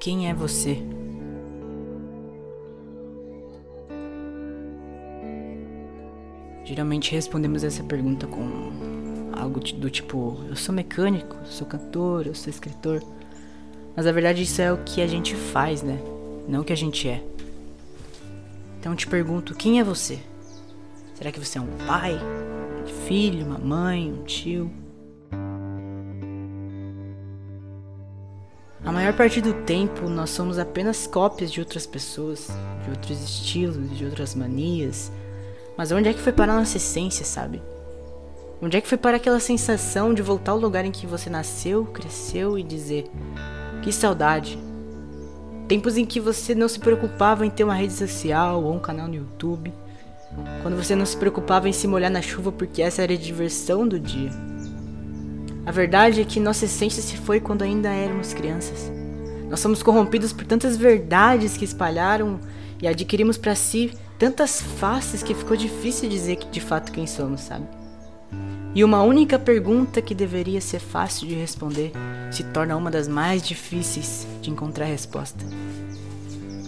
Quem 0.00 0.28
é 0.28 0.34
você? 0.34 0.80
Geralmente 6.64 7.10
respondemos 7.10 7.64
essa 7.64 7.82
pergunta 7.82 8.26
com 8.26 9.32
algo 9.32 9.58
do 9.58 9.90
tipo: 9.90 10.38
eu 10.48 10.54
sou 10.54 10.72
mecânico, 10.72 11.36
sou 11.46 11.66
cantor, 11.66 12.28
eu 12.28 12.34
sou 12.34 12.48
escritor. 12.48 13.02
Mas 13.96 14.06
na 14.06 14.12
verdade 14.12 14.42
isso 14.42 14.62
é 14.62 14.72
o 14.72 14.78
que 14.84 15.02
a 15.02 15.06
gente 15.06 15.34
faz, 15.34 15.82
né? 15.82 15.98
Não 16.46 16.60
o 16.60 16.64
que 16.64 16.72
a 16.72 16.76
gente 16.76 17.08
é. 17.08 17.24
Então 18.78 18.92
eu 18.92 18.96
te 18.96 19.06
pergunto: 19.08 19.54
quem 19.54 19.80
é 19.80 19.84
você? 19.84 20.20
Será 21.14 21.32
que 21.32 21.40
você 21.40 21.58
é 21.58 21.60
um 21.60 21.76
pai, 21.88 22.16
um 22.84 22.86
filho, 23.08 23.44
uma 23.44 23.58
mãe, 23.58 24.12
um 24.12 24.22
tio? 24.22 24.70
A 28.88 28.90
maior 28.90 29.12
parte 29.12 29.42
do 29.42 29.52
tempo 29.52 30.08
nós 30.08 30.30
somos 30.30 30.58
apenas 30.58 31.06
cópias 31.06 31.52
de 31.52 31.60
outras 31.60 31.84
pessoas, 31.84 32.48
de 32.82 32.90
outros 32.90 33.22
estilos, 33.22 33.94
de 33.94 34.06
outras 34.06 34.34
manias. 34.34 35.12
Mas 35.76 35.92
onde 35.92 36.08
é 36.08 36.14
que 36.14 36.22
foi 36.22 36.32
parar 36.32 36.54
nossa 36.54 36.78
essência, 36.78 37.22
sabe? 37.22 37.60
Onde 38.62 38.78
é 38.78 38.80
que 38.80 38.88
foi 38.88 38.96
parar 38.96 39.18
aquela 39.18 39.40
sensação 39.40 40.14
de 40.14 40.22
voltar 40.22 40.52
ao 40.52 40.58
lugar 40.58 40.86
em 40.86 40.90
que 40.90 41.06
você 41.06 41.28
nasceu, 41.28 41.84
cresceu 41.84 42.58
e 42.58 42.62
dizer: 42.62 43.10
Que 43.82 43.92
saudade! 43.92 44.58
Tempos 45.68 45.98
em 45.98 46.06
que 46.06 46.18
você 46.18 46.54
não 46.54 46.66
se 46.66 46.78
preocupava 46.78 47.44
em 47.44 47.50
ter 47.50 47.64
uma 47.64 47.74
rede 47.74 47.92
social 47.92 48.64
ou 48.64 48.72
um 48.72 48.80
canal 48.80 49.06
no 49.06 49.16
YouTube. 49.16 49.70
Quando 50.62 50.82
você 50.82 50.96
não 50.96 51.04
se 51.04 51.18
preocupava 51.18 51.68
em 51.68 51.74
se 51.74 51.86
molhar 51.86 52.10
na 52.10 52.22
chuva 52.22 52.50
porque 52.50 52.80
essa 52.80 53.02
era 53.02 53.12
a 53.12 53.18
diversão 53.18 53.86
do 53.86 54.00
dia. 54.00 54.30
A 55.68 55.70
verdade 55.70 56.22
é 56.22 56.24
que 56.24 56.40
nossa 56.40 56.64
essência 56.64 57.02
se 57.02 57.18
foi 57.18 57.40
quando 57.40 57.60
ainda 57.60 57.90
éramos 57.90 58.32
crianças. 58.32 58.90
Nós 59.50 59.60
somos 59.60 59.82
corrompidos 59.82 60.32
por 60.32 60.46
tantas 60.46 60.78
verdades 60.78 61.58
que 61.58 61.64
espalharam 61.66 62.40
e 62.80 62.88
adquirimos 62.88 63.36
para 63.36 63.54
si 63.54 63.92
tantas 64.18 64.62
faces 64.62 65.22
que 65.22 65.34
ficou 65.34 65.54
difícil 65.58 66.08
dizer 66.08 66.38
de 66.50 66.58
fato 66.58 66.90
quem 66.90 67.06
somos, 67.06 67.42
sabe? 67.42 67.66
E 68.74 68.82
uma 68.82 69.02
única 69.02 69.38
pergunta 69.38 70.00
que 70.00 70.14
deveria 70.14 70.62
ser 70.62 70.78
fácil 70.78 71.28
de 71.28 71.34
responder 71.34 71.92
se 72.30 72.44
torna 72.44 72.74
uma 72.74 72.90
das 72.90 73.06
mais 73.06 73.42
difíceis 73.42 74.26
de 74.40 74.48
encontrar 74.48 74.86
resposta. 74.86 75.44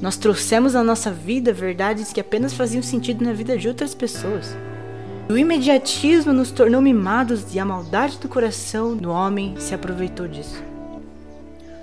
Nós 0.00 0.16
trouxemos 0.16 0.74
à 0.74 0.82
nossa 0.82 1.10
vida 1.10 1.52
verdades 1.52 2.14
que 2.14 2.20
apenas 2.20 2.54
faziam 2.54 2.82
sentido 2.82 3.22
na 3.22 3.34
vida 3.34 3.58
de 3.58 3.68
outras 3.68 3.94
pessoas. 3.94 4.56
O 5.28 5.36
imediatismo 5.36 6.32
nos 6.32 6.52
tornou 6.52 6.80
mimados 6.80 7.52
e 7.52 7.58
a 7.58 7.64
maldade 7.64 8.16
do 8.18 8.28
coração 8.28 8.96
do 8.96 9.10
homem 9.10 9.56
se 9.58 9.74
aproveitou 9.74 10.28
disso. 10.28 10.62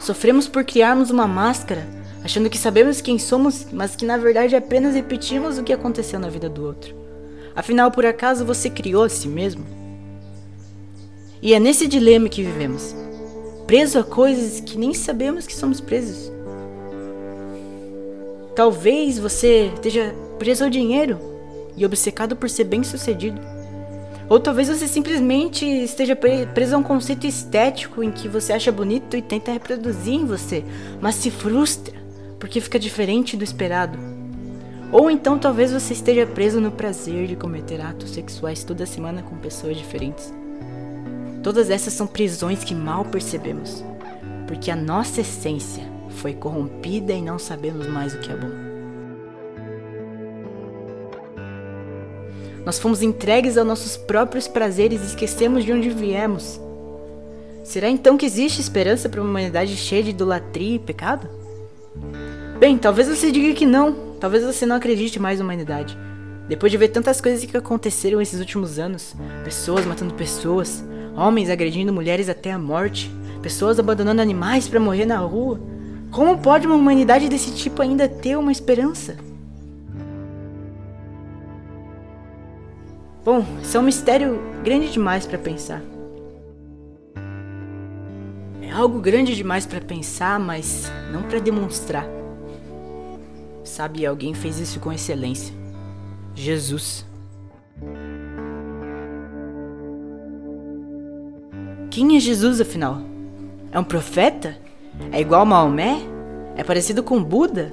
Sofremos 0.00 0.48
por 0.48 0.64
criarmos 0.64 1.10
uma 1.10 1.28
máscara, 1.28 1.86
achando 2.24 2.50
que 2.50 2.58
sabemos 2.58 3.00
quem 3.00 3.16
somos, 3.16 3.68
mas 3.72 3.94
que 3.94 4.04
na 4.04 4.16
verdade 4.16 4.56
apenas 4.56 4.96
repetimos 4.96 5.56
o 5.56 5.62
que 5.62 5.72
aconteceu 5.72 6.18
na 6.18 6.28
vida 6.28 6.48
do 6.48 6.64
outro. 6.64 6.96
Afinal, 7.54 7.92
por 7.92 8.04
acaso 8.04 8.44
você 8.44 8.68
criou 8.68 9.04
a 9.04 9.08
si 9.08 9.28
mesmo? 9.28 9.64
E 11.40 11.54
é 11.54 11.60
nesse 11.60 11.86
dilema 11.86 12.28
que 12.28 12.42
vivemos, 12.42 12.92
preso 13.68 14.00
a 14.00 14.04
coisas 14.04 14.58
que 14.58 14.76
nem 14.76 14.92
sabemos 14.92 15.46
que 15.46 15.54
somos 15.54 15.80
presos. 15.80 16.32
Talvez 18.56 19.16
você 19.16 19.70
esteja 19.74 20.12
preso 20.40 20.64
ao 20.64 20.70
dinheiro 20.70 21.37
e 21.78 21.86
obcecado 21.86 22.34
por 22.34 22.50
ser 22.50 22.64
bem-sucedido. 22.64 23.40
Ou 24.28 24.38
talvez 24.38 24.68
você 24.68 24.86
simplesmente 24.86 25.64
esteja 25.64 26.14
preso 26.14 26.74
a 26.74 26.78
um 26.78 26.82
conceito 26.82 27.26
estético 27.26 28.02
em 28.02 28.10
que 28.10 28.28
você 28.28 28.52
acha 28.52 28.70
bonito 28.70 29.16
e 29.16 29.22
tenta 29.22 29.52
reproduzir 29.52 30.14
em 30.14 30.26
você, 30.26 30.64
mas 31.00 31.14
se 31.14 31.30
frustra 31.30 31.94
porque 32.38 32.60
fica 32.60 32.78
diferente 32.78 33.36
do 33.36 33.44
esperado. 33.44 33.98
Ou 34.92 35.10
então 35.10 35.38
talvez 35.38 35.72
você 35.72 35.92
esteja 35.92 36.26
preso 36.26 36.60
no 36.60 36.70
prazer 36.70 37.26
de 37.26 37.36
cometer 37.36 37.80
atos 37.80 38.10
sexuais 38.10 38.64
toda 38.64 38.86
semana 38.86 39.22
com 39.22 39.36
pessoas 39.36 39.76
diferentes. 39.76 40.32
Todas 41.42 41.70
essas 41.70 41.92
são 41.92 42.06
prisões 42.06 42.64
que 42.64 42.74
mal 42.74 43.04
percebemos, 43.04 43.84
porque 44.46 44.70
a 44.70 44.76
nossa 44.76 45.20
essência 45.20 45.84
foi 46.10 46.34
corrompida 46.34 47.12
e 47.12 47.22
não 47.22 47.38
sabemos 47.38 47.86
mais 47.86 48.14
o 48.14 48.18
que 48.18 48.30
é 48.30 48.36
bom. 48.36 48.67
Nós 52.68 52.78
fomos 52.78 53.00
entregues 53.00 53.56
aos 53.56 53.66
nossos 53.66 53.96
próprios 53.96 54.46
prazeres 54.46 55.00
e 55.00 55.06
esquecemos 55.06 55.64
de 55.64 55.72
onde 55.72 55.88
viemos. 55.88 56.60
Será 57.64 57.88
então 57.88 58.18
que 58.18 58.26
existe 58.26 58.60
esperança 58.60 59.08
para 59.08 59.22
uma 59.22 59.30
humanidade 59.30 59.74
cheia 59.74 60.02
de 60.02 60.10
idolatria 60.10 60.74
e 60.74 60.78
pecado? 60.78 61.26
Bem, 62.58 62.76
talvez 62.76 63.08
você 63.08 63.32
diga 63.32 63.54
que 63.54 63.64
não, 63.64 63.94
talvez 64.20 64.44
você 64.44 64.66
não 64.66 64.76
acredite 64.76 65.18
mais 65.18 65.38
na 65.38 65.46
humanidade. 65.46 65.96
Depois 66.46 66.70
de 66.70 66.76
ver 66.76 66.88
tantas 66.88 67.22
coisas 67.22 67.42
que 67.42 67.56
aconteceram 67.56 68.20
esses 68.20 68.38
últimos 68.38 68.78
anos, 68.78 69.16
pessoas 69.42 69.86
matando 69.86 70.12
pessoas, 70.12 70.84
homens 71.16 71.48
agredindo 71.48 71.90
mulheres 71.90 72.28
até 72.28 72.52
a 72.52 72.58
morte, 72.58 73.10
pessoas 73.40 73.78
abandonando 73.78 74.20
animais 74.20 74.68
para 74.68 74.78
morrer 74.78 75.06
na 75.06 75.16
rua. 75.16 75.58
Como 76.10 76.36
pode 76.36 76.66
uma 76.66 76.76
humanidade 76.76 77.30
desse 77.30 77.50
tipo 77.50 77.80
ainda 77.80 78.06
ter 78.06 78.36
uma 78.36 78.52
esperança? 78.52 79.16
Bom, 83.24 83.44
isso 83.62 83.76
é 83.76 83.80
um 83.80 83.84
mistério 83.84 84.40
grande 84.62 84.90
demais 84.90 85.26
para 85.26 85.38
pensar. 85.38 85.82
É 88.62 88.70
algo 88.70 89.00
grande 89.00 89.34
demais 89.34 89.66
para 89.66 89.80
pensar, 89.80 90.38
mas 90.38 90.90
não 91.12 91.22
para 91.22 91.38
demonstrar. 91.38 92.06
Sabe, 93.64 94.06
alguém 94.06 94.34
fez 94.34 94.58
isso 94.58 94.80
com 94.80 94.92
excelência. 94.92 95.54
Jesus. 96.34 97.04
Quem 101.90 102.16
é 102.16 102.20
Jesus, 102.20 102.60
afinal? 102.60 103.00
É 103.72 103.78
um 103.78 103.84
profeta? 103.84 104.56
É 105.10 105.20
igual 105.20 105.42
a 105.42 105.44
Maomé? 105.44 106.00
É 106.56 106.62
parecido 106.62 107.02
com 107.02 107.22
Buda? 107.22 107.72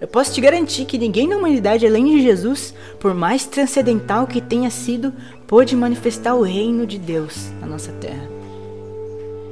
Eu 0.00 0.08
posso 0.08 0.32
te 0.32 0.40
garantir 0.40 0.86
que 0.86 0.96
ninguém 0.96 1.28
na 1.28 1.36
humanidade 1.36 1.86
além 1.86 2.06
de 2.06 2.22
Jesus, 2.22 2.74
por 2.98 3.12
mais 3.14 3.44
transcendental 3.44 4.26
que 4.26 4.40
tenha 4.40 4.70
sido, 4.70 5.12
pôde 5.46 5.76
manifestar 5.76 6.34
o 6.34 6.42
reino 6.42 6.86
de 6.86 6.98
Deus 6.98 7.50
na 7.60 7.66
nossa 7.66 7.92
terra. 7.92 8.26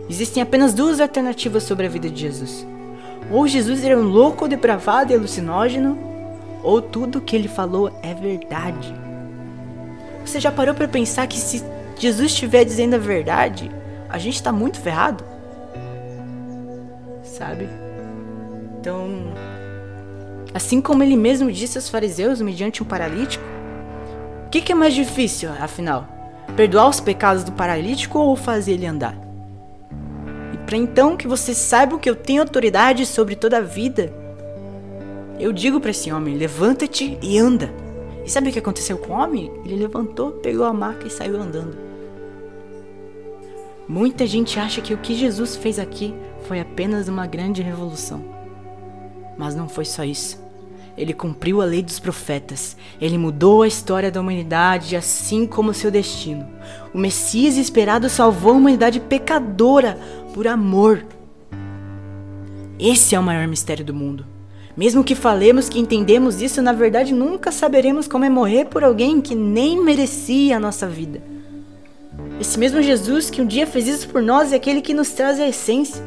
Existem 0.09 0.43
apenas 0.43 0.73
duas 0.73 1.01
alternativas 1.01 1.65
sobre 1.65 1.85
a 1.85 1.91
vida 1.91 2.09
de 2.09 2.23
Jesus. 2.23 2.67
Ou 3.31 3.47
Jesus 3.47 3.85
era 3.85 3.99
um 3.99 4.09
louco, 4.09 4.49
depravado 4.49 5.13
e 5.13 5.15
alucinógeno, 5.15 5.99
ou 6.63 6.81
tudo 6.81 7.19
o 7.19 7.21
que 7.21 7.37
ele 7.37 7.49
falou 7.49 7.93
é 8.03 8.15
verdade. 8.15 8.95
Você 10.25 10.41
já 10.41 10.51
parou 10.51 10.75
para 10.75 10.89
pensar 10.89 11.27
que 11.27 11.39
se 11.39 11.63
Jesus 11.99 12.33
estiver 12.33 12.65
dizendo 12.65 12.95
a 12.95 12.99
verdade, 12.99 13.71
a 14.09 14.19
gente 14.19 14.43
tá 14.43 14.51
muito 14.51 14.81
ferrado. 14.81 15.23
Sabe? 17.23 17.69
Então, 18.81 19.09
assim 20.53 20.81
como 20.81 21.03
ele 21.03 21.17
mesmo 21.17 21.53
disse 21.53 21.79
aos 21.79 21.89
fariseus 21.89 22.41
mediante 22.41 22.83
um 22.83 22.87
paralítico, 22.87 23.45
o 24.47 24.51
que, 24.51 24.63
que 24.63 24.73
é 24.73 24.75
mais 24.75 24.95
difícil, 24.95 25.51
afinal? 25.61 26.07
Perdoar 26.57 26.89
os 26.89 27.01
pecados 27.01 27.45
do 27.45 27.53
paralítico 27.53 28.19
ou 28.19 28.35
fazer 28.35 28.73
ele 28.73 28.87
andar? 28.87 29.15
E 30.55 30.57
para 30.57 30.77
então 30.77 31.17
que 31.17 31.29
vocês 31.29 31.59
saibam 31.59 31.99
que 31.99 32.09
eu 32.09 32.17
tenho 32.17 32.41
autoridade 32.41 33.05
sobre 33.05 33.37
toda 33.37 33.59
a 33.59 33.61
vida, 33.61 34.13
eu 35.39 35.53
digo 35.53 35.81
para 35.81 35.91
esse 35.91 36.11
homem: 36.11 36.37
levanta-te 36.37 37.19
e 37.23 37.39
anda. 37.39 37.71
E 38.25 38.31
sabe 38.31 38.49
o 38.49 38.53
que 38.53 38.59
aconteceu 38.59 38.99
com 38.99 39.13
o 39.13 39.17
homem? 39.17 39.51
Ele 39.65 39.77
levantou, 39.77 40.33
pegou 40.33 40.65
a 40.65 40.73
maca 40.73 41.07
e 41.07 41.11
saiu 41.11 41.41
andando. 41.41 41.77
Muita 43.87 44.27
gente 44.27 44.59
acha 44.59 44.81
que 44.81 44.93
o 44.93 44.99
que 44.99 45.15
Jesus 45.15 45.56
fez 45.56 45.79
aqui 45.79 46.15
foi 46.43 46.61
apenas 46.61 47.09
uma 47.09 47.27
grande 47.27 47.62
revolução. 47.62 48.38
Mas 49.38 49.55
não 49.55 49.69
foi 49.69 49.85
só 49.85 50.05
isso. 50.05 50.38
Ele 50.96 51.14
cumpriu 51.14 51.62
a 51.62 51.64
lei 51.64 51.81
dos 51.81 52.00
profetas. 52.00 52.76
Ele 53.00 53.17
mudou 53.17 53.62
a 53.62 53.69
história 53.69 54.11
da 54.11 54.20
humanidade, 54.20 54.96
assim 54.96 55.46
como 55.46 55.73
seu 55.73 55.93
destino. 55.93 56.44
O 56.93 56.99
Messias 56.99 57.56
esperado 57.56 58.08
salvou 58.08 58.52
a 58.52 58.56
humanidade 58.56 58.99
pecadora 58.99 59.96
por 60.35 60.49
amor. 60.49 61.06
Esse 62.81 63.14
é 63.14 63.19
o 63.19 63.23
maior 63.23 63.46
mistério 63.46 63.85
do 63.85 63.94
mundo. 63.94 64.26
Mesmo 64.76 65.05
que 65.05 65.14
falemos 65.14 65.69
que 65.69 65.79
entendemos 65.79 66.41
isso, 66.43 66.62
na 66.62 66.73
verdade 66.73 67.12
nunca 67.12 67.50
saberemos 67.50 68.06
como 68.06 68.25
é 68.25 68.29
morrer 68.29 68.67
por 68.67 68.84
alguém 68.84 69.20
que 69.20 69.34
nem 69.34 69.82
merecia 69.82 70.56
a 70.56 70.61
nossa 70.61 70.87
vida. 70.87 71.20
Esse 72.41 72.58
mesmo 72.58 72.81
Jesus 72.82 73.31
que 73.31 73.43
um 73.43 73.46
dia 73.46 73.67
fez 73.67 73.88
isso 73.88 74.08
por 74.08 74.23
nós 74.23 74.52
é 74.52 74.56
aquele 74.56 74.81
que 74.81 74.94
nos 74.94 75.11
traz 75.11 75.41
a 75.41 75.49
essência. 75.49 76.02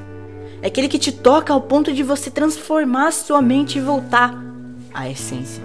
É 0.62 0.68
aquele 0.68 0.88
que 0.88 1.00
te 1.00 1.12
toca 1.12 1.52
ao 1.52 1.60
ponto 1.60 1.92
de 1.92 2.04
você 2.04 2.30
transformar 2.30 3.12
sua 3.12 3.42
mente 3.42 3.80
e 3.80 3.82
voltar 3.82 4.40
à 4.94 5.10
essência. 5.10 5.64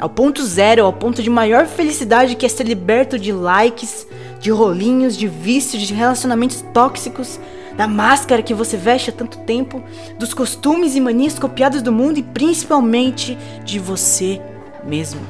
Ao 0.00 0.08
ponto 0.08 0.44
zero, 0.44 0.84
ao 0.84 0.92
ponto 0.92 1.22
de 1.22 1.30
maior 1.30 1.66
felicidade 1.66 2.34
que 2.34 2.44
é 2.44 2.48
ser 2.48 2.64
liberto 2.66 3.16
de 3.16 3.30
likes, 3.30 4.08
de 4.40 4.50
rolinhos, 4.50 5.16
de 5.16 5.28
vícios, 5.28 5.82
de 5.82 5.94
relacionamentos 5.94 6.64
tóxicos, 6.74 7.38
da 7.76 7.86
máscara 7.86 8.42
que 8.42 8.52
você 8.52 8.76
veste 8.76 9.10
há 9.10 9.12
tanto 9.12 9.38
tempo, 9.38 9.80
dos 10.18 10.34
costumes 10.34 10.96
e 10.96 11.00
manias 11.00 11.38
copiados 11.38 11.80
do 11.80 11.92
mundo 11.92 12.18
e 12.18 12.22
principalmente 12.24 13.38
de 13.64 13.78
você 13.78 14.40
mesmo. 14.84 15.20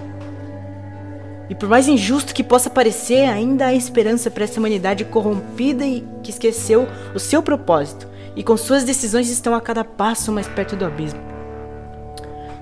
E 1.50 1.55
por 1.55 1.69
mais 1.69 1.88
injusto 1.88 2.35
que 2.35 2.43
possa 2.43 2.70
parecer, 2.70 3.29
ainda 3.29 3.67
há 3.67 3.75
esperança 3.75 4.31
para 4.31 4.44
essa 4.44 4.58
humanidade 4.58 5.05
corrompida 5.05 5.85
e 5.85 6.06
que 6.23 6.31
esqueceu 6.31 6.88
o 7.14 7.19
seu 7.19 7.43
propósito 7.43 8.08
e 8.36 8.42
com 8.42 8.56
suas 8.56 8.84
decisões 8.84 9.30
estão 9.30 9.54
a 9.54 9.60
cada 9.60 9.84
passo 9.84 10.32
mais 10.32 10.46
perto 10.48 10.76
do 10.76 10.84
abismo. 10.84 11.20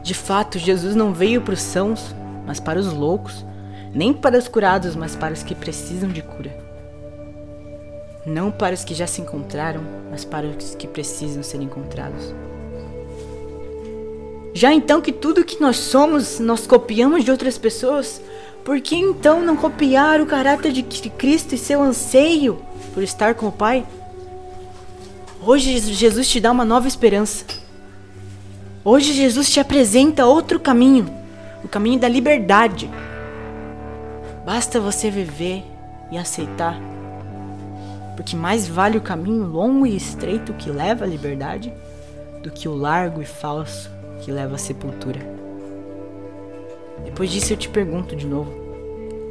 De 0.02 0.14
fato, 0.14 0.58
Jesus 0.58 0.94
não 0.94 1.12
veio 1.12 1.40
para 1.40 1.54
os 1.54 1.62
sãos, 1.62 2.14
mas 2.46 2.60
para 2.60 2.78
os 2.78 2.92
loucos, 2.92 3.44
nem 3.92 4.12
para 4.12 4.38
os 4.38 4.46
curados, 4.46 4.94
mas 4.94 5.16
para 5.16 5.34
os 5.34 5.42
que 5.42 5.54
precisam 5.54 6.08
de 6.08 6.22
cura. 6.22 6.56
Não 8.24 8.50
para 8.50 8.74
os 8.74 8.84
que 8.84 8.94
já 8.94 9.06
se 9.06 9.20
encontraram, 9.20 9.82
mas 10.10 10.24
para 10.24 10.46
os 10.46 10.74
que 10.74 10.86
precisam 10.86 11.42
ser 11.42 11.60
encontrados. 11.60 12.34
Já 14.54 14.72
então 14.72 15.02
que 15.02 15.12
tudo 15.12 15.44
que 15.44 15.60
nós 15.60 15.76
somos 15.76 16.40
nós 16.40 16.66
copiamos 16.66 17.24
de 17.24 17.30
outras 17.30 17.58
pessoas, 17.58 18.22
por 18.64 18.80
que 18.80 18.96
então 18.96 19.40
não 19.40 19.56
copiar 19.56 20.20
o 20.20 20.26
caráter 20.26 20.72
de 20.72 20.82
Cristo 20.82 21.54
e 21.54 21.58
seu 21.58 21.82
anseio 21.82 22.60
por 22.94 23.02
estar 23.02 23.34
com 23.34 23.48
o 23.48 23.52
Pai? 23.52 23.84
Hoje 25.46 25.78
Jesus 25.78 26.28
te 26.28 26.40
dá 26.40 26.50
uma 26.50 26.64
nova 26.64 26.88
esperança. 26.88 27.44
Hoje 28.84 29.12
Jesus 29.12 29.48
te 29.48 29.60
apresenta 29.60 30.26
outro 30.26 30.58
caminho, 30.58 31.08
o 31.62 31.68
caminho 31.68 32.00
da 32.00 32.08
liberdade. 32.08 32.90
Basta 34.44 34.80
você 34.80 35.08
viver 35.08 35.62
e 36.10 36.18
aceitar. 36.18 36.76
Porque 38.16 38.34
mais 38.34 38.66
vale 38.66 38.98
o 38.98 39.00
caminho 39.00 39.46
longo 39.46 39.86
e 39.86 39.94
estreito 39.94 40.52
que 40.52 40.68
leva 40.68 41.04
à 41.04 41.08
liberdade 41.08 41.72
do 42.42 42.50
que 42.50 42.68
o 42.68 42.74
largo 42.74 43.22
e 43.22 43.24
falso 43.24 43.88
que 44.22 44.32
leva 44.32 44.56
à 44.56 44.58
sepultura. 44.58 45.20
Depois 47.04 47.30
disso 47.30 47.52
eu 47.52 47.56
te 47.56 47.68
pergunto 47.68 48.16
de 48.16 48.26
novo: 48.26 48.52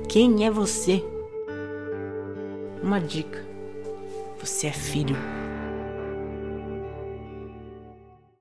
quem 0.08 0.46
é 0.46 0.50
você? 0.50 1.04
Uma 2.82 3.02
dica: 3.02 3.44
você 4.40 4.68
é 4.68 4.72
filho. 4.72 5.18